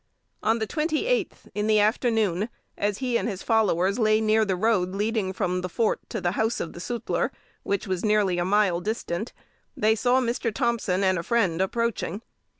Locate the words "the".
0.57-0.65, 1.67-1.79, 4.43-4.55, 5.61-5.69, 6.19-6.31, 6.73-6.79